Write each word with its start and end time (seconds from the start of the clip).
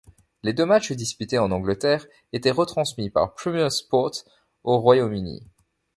Les 0.41 0.53
deux 0.53 0.65
matchs 0.65 0.93
disputés 0.93 1.37
en 1.37 1.51
Angleterre 1.51 2.07
étaient 2.33 2.49
retransmis 2.49 3.11
par 3.11 3.35
Premier 3.35 3.69
Sport 3.69 4.13
au 4.63 4.79
Royaume-Uni. 4.79 5.43